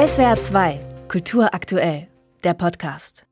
[0.00, 2.08] SWR 2, Kultur aktuell,
[2.42, 3.26] der Podcast.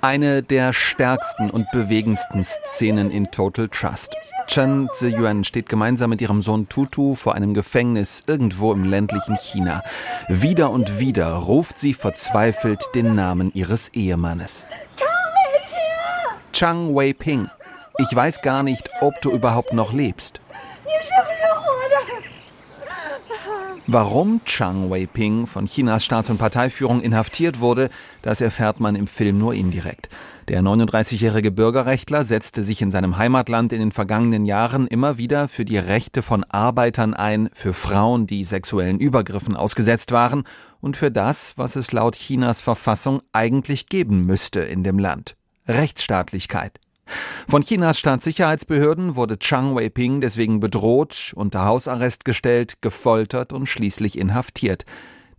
[0.00, 4.14] Eine der stärksten und bewegendsten Szenen in Total Trust.
[4.46, 9.82] Chen Ziyuan steht gemeinsam mit ihrem Sohn Tutu vor einem Gefängnis irgendwo im ländlichen China.
[10.28, 14.68] Wieder und wieder ruft sie verzweifelt den Namen ihres Ehemannes.
[16.52, 17.50] Chang Wei-ping.
[17.98, 20.40] Ich weiß gar nicht, ob du überhaupt noch lebst.
[23.90, 27.88] Warum Chang Wei-ping von Chinas Staats- und Parteiführung inhaftiert wurde,
[28.20, 30.10] das erfährt man im Film nur indirekt.
[30.48, 35.64] Der 39-jährige Bürgerrechtler setzte sich in seinem Heimatland in den vergangenen Jahren immer wieder für
[35.64, 40.44] die Rechte von Arbeitern ein, für Frauen, die sexuellen Übergriffen ausgesetzt waren
[40.80, 45.34] und für das, was es laut Chinas Verfassung eigentlich geben müsste in dem Land.
[45.66, 46.78] Rechtsstaatlichkeit.
[47.48, 54.84] Von Chinas Staatssicherheitsbehörden wurde Chang Wei-ping deswegen bedroht, unter Hausarrest gestellt, gefoltert und schließlich inhaftiert.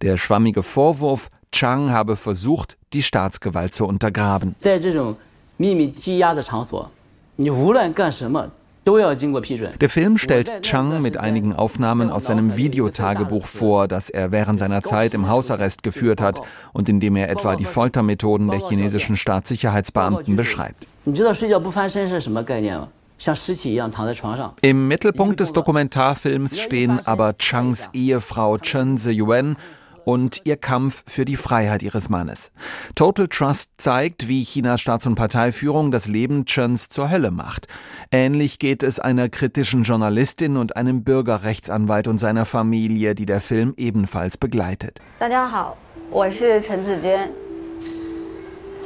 [0.02, 4.56] Der schwammige Vorwurf, Chang habe versucht, die Staatsgewalt zu untergraben.
[8.86, 14.82] Der Film stellt Chang mit einigen Aufnahmen aus seinem Videotagebuch vor, das er während seiner
[14.82, 16.42] Zeit im Hausarrest geführt hat
[16.74, 20.88] und in dem er etwa die Foltermethoden der chinesischen Staatssicherheitsbeamten beschreibt.
[24.62, 29.58] Im Mittelpunkt des Dokumentarfilms stehen aber Changs Ehefrau Chen Ziyuan
[30.10, 32.52] und ihr Kampf für die Freiheit ihres Mannes.
[32.96, 37.68] Total Trust zeigt, wie Chinas Staats- und Parteiführung das Leben Chens zur Hölle macht.
[38.12, 43.76] Ähnlich geht es einer kritischen Journalistin und einem Bürgerrechtsanwalt und seiner Familie, die der Film
[43.78, 45.00] ebenfalls begleitet.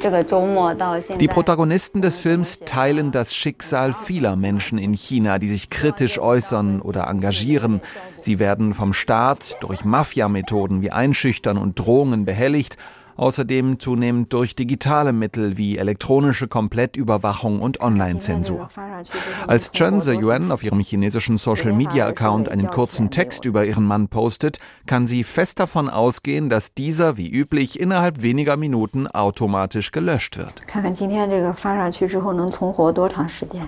[0.04, 6.82] Die Protagonisten des Films teilen das Schicksal vieler Menschen in China, die sich kritisch äußern
[6.82, 7.82] oder engagieren.
[8.20, 12.78] Sie werden vom Staat durch Mafia-Methoden wie Einschüchtern und Drohungen behelligt
[13.16, 18.70] außerdem zunehmend durch digitale Mittel wie elektronische Komplettüberwachung und Online-Zensur.
[19.48, 25.08] Als Chen Ziyuan auf ihrem chinesischen Social-Media-Account einen kurzen Text über ihren Mann postet, kann
[25.08, 30.62] sie fest davon ausgehen, dass dieser wie üblich innerhalb weniger Minuten automatisch gelöscht wird.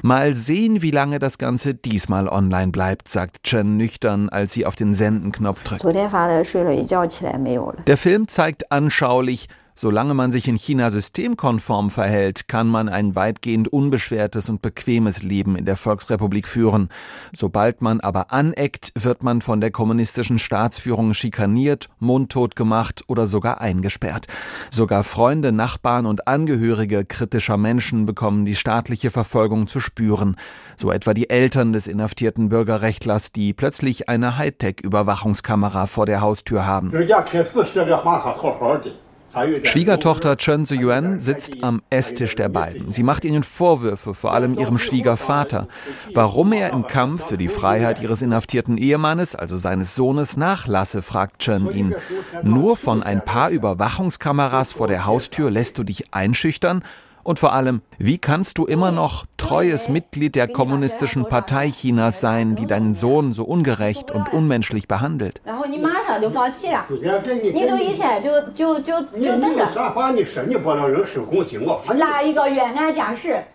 [0.02, 4.76] Mal sehen, wie lange das Ganze diesmal online bleibt, sagt Chen nüchtern, als sie auf
[4.76, 5.84] den Senden-Knopf drückt.
[7.88, 9.35] Der Film zeigt anschaulich,
[9.78, 15.58] Solange man sich in China systemkonform verhält, kann man ein weitgehend unbeschwertes und bequemes Leben
[15.58, 16.88] in der Volksrepublik führen.
[17.36, 23.60] Sobald man aber aneckt, wird man von der kommunistischen Staatsführung schikaniert, mundtot gemacht oder sogar
[23.60, 24.28] eingesperrt.
[24.72, 30.38] Sogar Freunde, Nachbarn und Angehörige kritischer Menschen bekommen die staatliche Verfolgung zu spüren.
[30.78, 36.94] So etwa die Eltern des inhaftierten Bürgerrechtlers, die plötzlich eine Hightech-Überwachungskamera vor der Haustür haben.
[39.64, 42.92] Schwiegertochter Chen Ziyuan sitzt am Esstisch der beiden.
[42.92, 45.68] Sie macht ihnen Vorwürfe, vor allem ihrem Schwiegervater,
[46.14, 51.40] warum er im Kampf für die Freiheit ihres inhaftierten Ehemannes, also seines Sohnes, nachlasse, fragt
[51.40, 51.96] Chen ihn.
[52.44, 56.84] Nur von ein paar Überwachungskameras vor der Haustür lässt du dich einschüchtern?
[57.26, 62.56] Und vor allem, wie kannst du immer noch treues Mitglied der kommunistischen Partei Chinas sein,
[62.56, 65.42] die deinen Sohn so ungerecht und unmenschlich behandelt?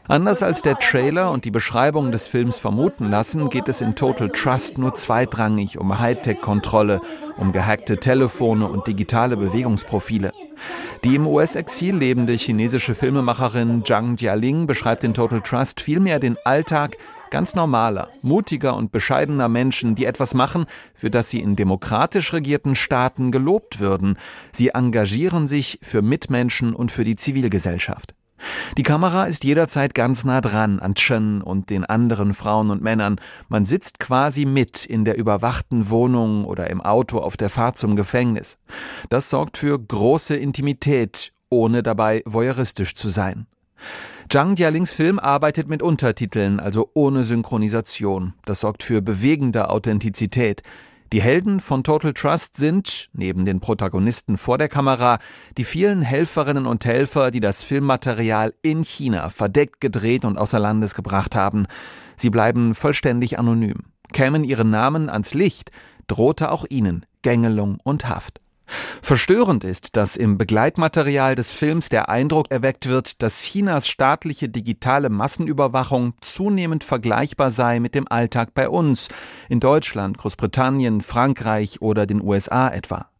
[0.08, 4.30] Anders als der Trailer und die Beschreibung des Films vermuten lassen, geht es in Total
[4.30, 7.00] Trust nur zweitrangig um Hightech-Kontrolle,
[7.38, 10.32] um gehackte Telefone und digitale Bewegungsprofile.
[11.02, 16.98] Die im US-Exil lebende chinesische Filmemacherin Zhang Jialing beschreibt in Total Trust vielmehr den Alltag
[17.30, 22.76] ganz normaler, mutiger und bescheidener Menschen, die etwas machen, für das sie in demokratisch regierten
[22.76, 24.18] Staaten gelobt würden.
[24.52, 28.14] Sie engagieren sich für Mitmenschen und für die Zivilgesellschaft.
[28.76, 33.16] Die Kamera ist jederzeit ganz nah dran an Chen und den anderen Frauen und Männern.
[33.48, 37.96] Man sitzt quasi mit in der überwachten Wohnung oder im Auto auf der Fahrt zum
[37.96, 38.58] Gefängnis.
[39.08, 43.46] Das sorgt für große Intimität, ohne dabei voyeuristisch zu sein.
[44.28, 48.34] Zhang Jialings Film arbeitet mit Untertiteln, also ohne Synchronisation.
[48.44, 50.62] Das sorgt für bewegende Authentizität.
[51.12, 55.18] Die Helden von Total Trust sind, neben den Protagonisten vor der Kamera,
[55.58, 60.94] die vielen Helferinnen und Helfer, die das Filmmaterial in China verdeckt gedreht und außer Landes
[60.94, 61.66] gebracht haben.
[62.16, 63.86] Sie bleiben vollständig anonym.
[64.12, 65.72] Kämen ihre Namen ans Licht,
[66.06, 68.40] drohte auch ihnen Gängelung und Haft.
[69.02, 75.08] Verstörend ist, dass im Begleitmaterial des Films der Eindruck erweckt wird, dass Chinas staatliche digitale
[75.08, 79.08] Massenüberwachung zunehmend vergleichbar sei mit dem Alltag bei uns,
[79.48, 83.10] in Deutschland, Großbritannien, Frankreich oder den USA etwa.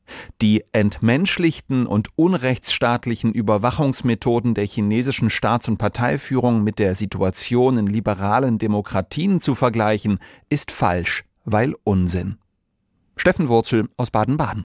[0.41, 8.59] Die entmenschlichten und unrechtsstaatlichen Überwachungsmethoden der chinesischen Staats- und Parteiführung mit der Situation in liberalen
[8.59, 10.19] Demokratien zu vergleichen,
[10.49, 12.37] ist falsch, weil Unsinn.
[13.17, 14.65] Steffen Wurzel aus Baden-Baden.